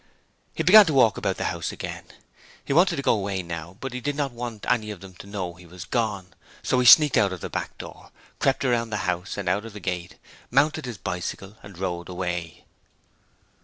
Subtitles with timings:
[0.55, 2.05] He began to walk about the house again.
[2.65, 5.59] He wanted to go away now, but he did not want them to know that
[5.59, 8.09] he was gone, so he sneaked out of the back door,
[8.39, 10.15] crept around the house and out of the gate,
[10.49, 12.65] mounted his bicycle and rode away.